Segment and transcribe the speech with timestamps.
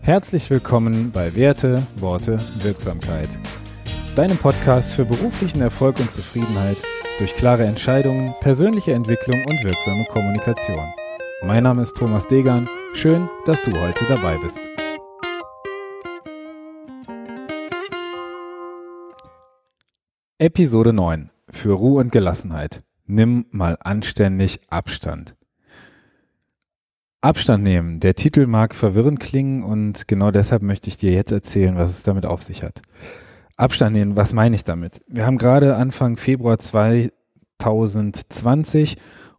[0.00, 3.28] Herzlich willkommen bei Werte, Worte, Wirksamkeit.
[4.16, 6.76] Deinem Podcast für beruflichen Erfolg und Zufriedenheit
[7.18, 10.92] durch klare Entscheidungen, persönliche Entwicklung und wirksame Kommunikation.
[11.42, 12.68] Mein Name ist Thomas Degan.
[12.94, 14.58] Schön, dass du heute dabei bist.
[20.38, 21.30] Episode 9.
[21.50, 22.82] Für Ruhe und Gelassenheit.
[23.06, 25.34] Nimm mal anständig Abstand.
[27.20, 27.98] Abstand nehmen.
[27.98, 32.04] Der Titel mag verwirrend klingen und genau deshalb möchte ich dir jetzt erzählen, was es
[32.04, 32.80] damit auf sich hat.
[33.56, 35.00] Abstand nehmen, was meine ich damit?
[35.08, 38.98] Wir haben gerade Anfang Februar 2020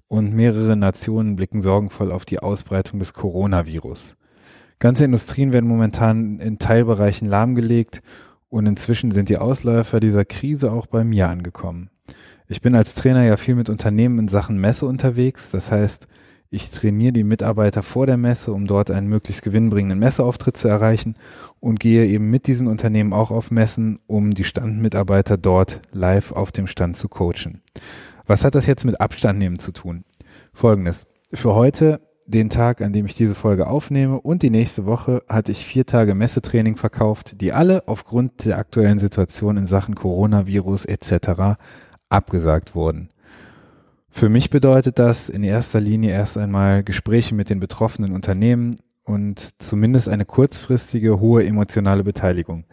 [0.10, 4.18] und mehrere Nationen blicken sorgenvoll auf die Ausbreitung des Coronavirus.
[4.80, 8.02] Ganze Industrien werden momentan in Teilbereichen lahmgelegt
[8.50, 11.90] und inzwischen sind die Ausläufer dieser Krise auch bei mir angekommen.
[12.50, 15.50] Ich bin als Trainer ja viel mit Unternehmen in Sachen Messe unterwegs.
[15.52, 16.10] Das heißt,
[16.52, 21.16] ich trainiere die Mitarbeiter vor der Messe, um dort einen möglichst gewinnbringenden Messeauftritt zu erreichen
[21.60, 26.52] und gehe eben mit diesen Unternehmen auch auf Messen, um die Standmitarbeiter dort live auf
[26.52, 27.62] dem Stand zu coachen.
[28.26, 30.04] Was hat das jetzt mit Abstand nehmen zu tun?
[30.54, 31.06] Folgendes.
[31.32, 35.52] Für heute, den Tag, an dem ich diese Folge aufnehme und die nächste Woche hatte
[35.52, 41.58] ich vier Tage Messetraining verkauft, die alle aufgrund der aktuellen Situation in Sachen Coronavirus etc.
[42.10, 43.10] abgesagt wurden.
[44.10, 49.62] Für mich bedeutet das in erster Linie erst einmal Gespräche mit den betroffenen Unternehmen und
[49.62, 52.66] zumindest eine kurzfristige hohe emotionale Beteiligung,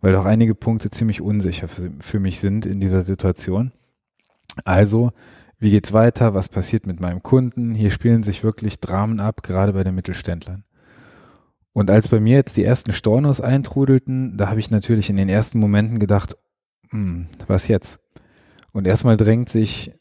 [0.00, 3.72] weil doch einige Punkte ziemlich unsicher für, für mich sind in dieser Situation.
[4.64, 5.12] Also,
[5.58, 6.34] wie geht's weiter?
[6.34, 7.74] Was passiert mit meinem Kunden?
[7.74, 10.64] Hier spielen sich wirklich Dramen ab, gerade bei den Mittelständlern.
[11.72, 15.28] Und als bei mir jetzt die ersten Stornos eintrudelten, da habe ich natürlich in den
[15.28, 16.36] ersten Momenten gedacht,
[16.90, 18.00] hm, was jetzt?
[18.72, 19.92] Und erstmal drängt sich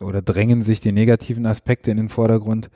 [0.00, 2.70] oder drängen sich die negativen Aspekte in den Vordergrund.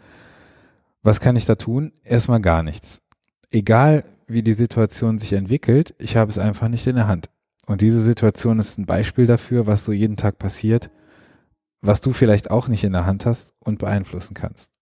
[1.03, 1.93] Was kann ich da tun?
[2.05, 3.01] Erstmal gar nichts.
[3.51, 7.31] Egal, wie die Situation sich entwickelt, ich habe es einfach nicht in der Hand.
[7.67, 10.91] Und diese Situation ist ein Beispiel dafür, was so jeden Tag passiert,
[11.81, 14.73] was du vielleicht auch nicht in der Hand hast und beeinflussen kannst.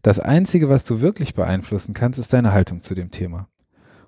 [0.00, 3.48] Das Einzige, was du wirklich beeinflussen kannst, ist deine Haltung zu dem Thema.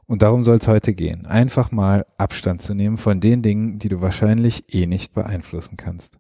[0.07, 1.27] Und darum soll es heute gehen.
[1.27, 6.19] Einfach mal Abstand zu nehmen von den Dingen, die du wahrscheinlich eh nicht beeinflussen kannst.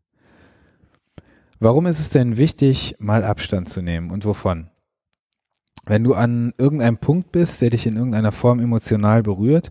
[1.59, 4.71] Warum ist es denn wichtig, mal Abstand zu nehmen und wovon?
[5.87, 9.71] Wenn du an irgendeinem Punkt bist, der dich in irgendeiner Form emotional berührt,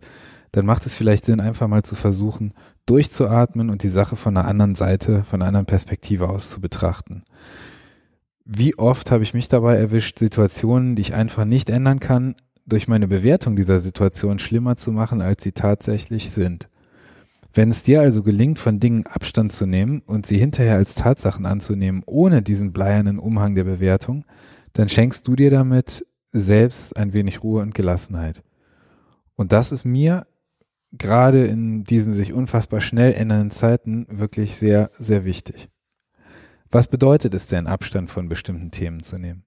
[0.52, 2.54] dann macht es vielleicht Sinn, einfach mal zu versuchen,
[2.86, 7.24] durchzuatmen und die Sache von einer anderen Seite, von einer anderen Perspektive aus zu betrachten.
[8.46, 12.36] Wie oft habe ich mich dabei erwischt, Situationen, die ich einfach nicht ändern kann,
[12.66, 16.70] durch meine Bewertung dieser Situation schlimmer zu machen, als sie tatsächlich sind.
[17.54, 21.46] Wenn es dir also gelingt, von Dingen Abstand zu nehmen und sie hinterher als Tatsachen
[21.46, 24.26] anzunehmen, ohne diesen bleiernen Umhang der Bewertung,
[24.74, 28.44] dann schenkst du dir damit selbst ein wenig Ruhe und Gelassenheit.
[29.36, 30.26] Und das ist mir
[30.92, 35.70] gerade in diesen sich unfassbar schnell ändernden Zeiten wirklich sehr, sehr wichtig.
[36.72, 39.44] Was bedeutet es denn, Abstand von bestimmten Themen zu nehmen?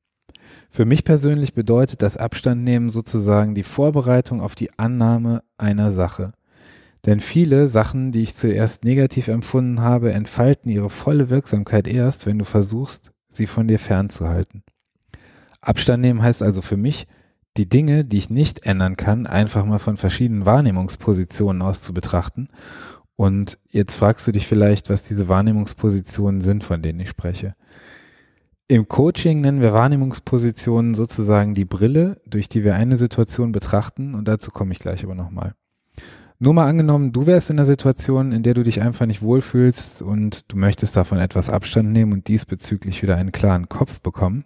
[0.70, 6.32] Für mich persönlich bedeutet das Abstand nehmen sozusagen die Vorbereitung auf die Annahme einer Sache.
[7.06, 12.38] Denn viele Sachen, die ich zuerst negativ empfunden habe, entfalten ihre volle Wirksamkeit erst, wenn
[12.38, 14.64] du versuchst, sie von dir fernzuhalten.
[15.60, 17.06] Abstand nehmen heißt also für mich,
[17.56, 22.48] die Dinge, die ich nicht ändern kann, einfach mal von verschiedenen Wahrnehmungspositionen aus zu betrachten.
[23.14, 27.54] Und jetzt fragst du dich vielleicht, was diese Wahrnehmungspositionen sind, von denen ich spreche.
[28.68, 34.26] Im Coaching nennen wir Wahrnehmungspositionen sozusagen die Brille, durch die wir eine Situation betrachten, und
[34.26, 35.54] dazu komme ich gleich aber nochmal.
[36.38, 40.02] Nur mal angenommen, du wärst in der Situation, in der du dich einfach nicht wohlfühlst
[40.02, 44.44] und du möchtest davon etwas Abstand nehmen und diesbezüglich wieder einen klaren Kopf bekommen,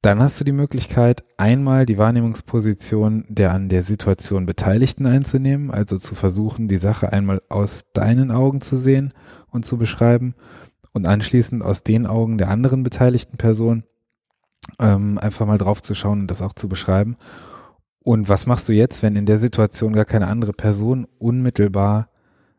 [0.00, 5.98] dann hast du die Möglichkeit, einmal die Wahrnehmungsposition der an der Situation Beteiligten einzunehmen, also
[5.98, 9.12] zu versuchen, die Sache einmal aus deinen Augen zu sehen
[9.50, 10.34] und zu beschreiben
[10.92, 13.84] und anschließend aus den Augen der anderen beteiligten Person
[14.78, 17.16] ähm, einfach mal drauf zu schauen und das auch zu beschreiben
[18.06, 22.08] und was machst du jetzt, wenn in der Situation gar keine andere Person unmittelbar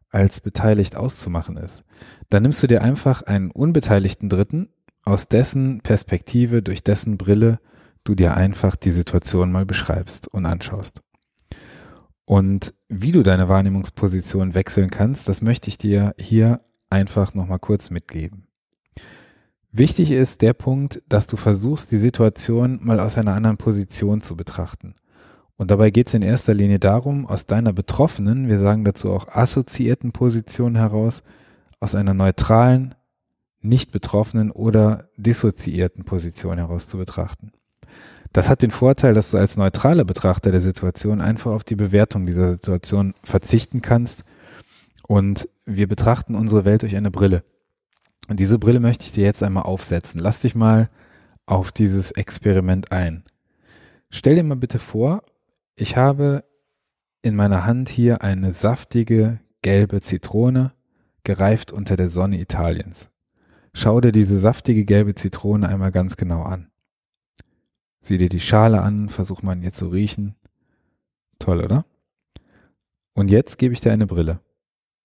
[0.09, 1.85] als beteiligt auszumachen ist?
[2.27, 4.67] Dann nimmst du dir einfach einen unbeteiligten Dritten,
[5.05, 7.61] aus dessen Perspektive, durch dessen Brille
[8.03, 11.01] du dir einfach die Situation mal beschreibst und anschaust.
[12.25, 16.59] Und wie du deine Wahrnehmungsposition wechseln kannst, das möchte ich dir hier
[16.89, 18.47] einfach nochmal kurz mitgeben.
[19.71, 24.35] Wichtig ist der Punkt, dass du versuchst, die Situation mal aus einer anderen Position zu
[24.35, 24.95] betrachten.
[25.57, 29.27] Und dabei geht es in erster Linie darum, aus deiner betroffenen, wir sagen dazu auch
[29.27, 31.23] assoziierten Position heraus,
[31.79, 32.95] aus einer neutralen,
[33.61, 37.51] nicht betroffenen oder dissoziierten Position heraus zu betrachten.
[38.33, 42.27] Das hat den Vorteil, dass du als neutraler Betrachter der Situation einfach auf die Bewertung
[42.27, 44.23] dieser Situation verzichten kannst
[45.07, 47.43] und wir betrachten unsere Welt durch eine Brille.
[48.27, 50.19] Und diese Brille möchte ich dir jetzt einmal aufsetzen.
[50.19, 50.89] Lass dich mal
[51.45, 53.23] auf dieses Experiment ein.
[54.09, 55.23] Stell dir mal bitte vor,
[55.77, 56.43] ich habe
[57.21, 60.73] in meiner Hand hier eine saftige gelbe Zitrone,
[61.23, 63.11] gereift unter der Sonne Italiens.
[63.73, 66.71] Schau dir diese saftige gelbe Zitrone einmal ganz genau an.
[68.01, 70.35] Sieh dir die Schale an, versuch mal jetzt zu riechen.
[71.37, 71.85] Toll, oder?
[73.13, 74.39] Und jetzt gebe ich dir eine Brille.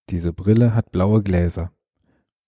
[0.08, 1.70] Diese Brille hat blaue Gläser.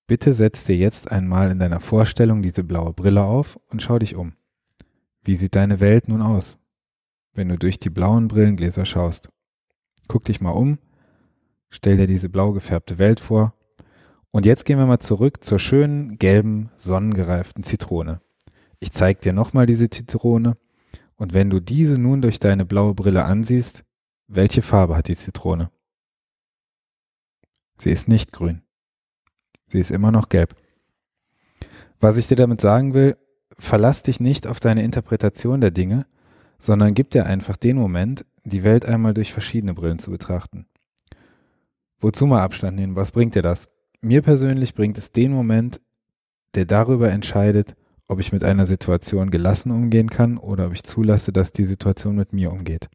[0.07, 4.15] Bitte setz dir jetzt einmal in deiner Vorstellung diese blaue Brille auf und schau dich
[4.15, 4.35] um.
[5.23, 6.64] Wie sieht deine Welt nun aus,
[7.35, 9.29] wenn du durch die blauen Brillengläser schaust?
[10.09, 10.79] Guck dich mal um,
[11.71, 13.55] stell dir diese blau gefärbte Welt vor
[14.31, 18.21] und jetzt gehen wir mal zurück zur schönen gelben, sonnengereiften Zitrone.
[18.81, 20.57] Ich zeig dir nochmal diese Zitrone
[21.17, 23.85] und wenn du diese nun durch deine blaue Brille ansiehst,
[24.27, 25.71] welche Farbe hat die Zitrone?
[27.77, 28.63] Sie ist nicht grün.
[29.69, 30.55] Sie ist immer noch gelb.
[32.01, 33.17] Was ich dir damit sagen will,
[33.59, 36.07] verlass dich nicht auf deine Interpretation der Dinge,
[36.65, 40.65] sondern gib dir einfach den Moment, die Welt einmal durch verschiedene Brillen zu betrachten.
[42.01, 42.97] Wozu mal Abstand nehmen?
[42.97, 43.69] Was bringt dir das?
[44.01, 45.83] Mir persönlich bringt es den Moment,
[46.55, 47.77] der darüber entscheidet,
[48.09, 52.17] ob ich mit einer Situation gelassen umgehen kann oder ob ich zulasse, dass die Situation
[52.17, 52.89] mit mir umgeht.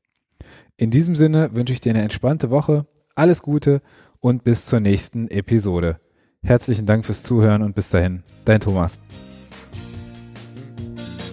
[0.76, 3.84] In diesem Sinne wünsche ich dir eine entspannte Woche, alles Gute
[4.20, 6.00] und bis zur nächsten Episode.
[6.42, 9.00] Herzlichen Dank fürs Zuhören und bis dahin, dein Thomas.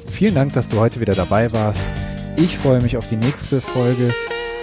[0.09, 2.06] Vielen Dank, dass du heute wieder dabei warst.
[2.39, 4.13] Ich freue mich auf die nächste Folge.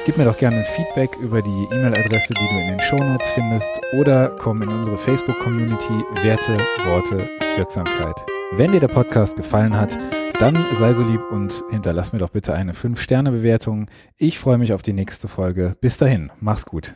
[0.05, 3.81] Gib mir doch gerne ein Feedback über die E-Mail-Adresse, die du in den Shownotes findest
[3.93, 8.15] oder komm in unsere Facebook-Community Werte, Worte, Wirksamkeit.
[8.51, 9.97] Wenn dir der Podcast gefallen hat,
[10.39, 13.87] dann sei so lieb und hinterlass mir doch bitte eine 5-Sterne-Bewertung.
[14.17, 15.75] Ich freue mich auf die nächste Folge.
[15.81, 16.91] Bis dahin, mach's gut.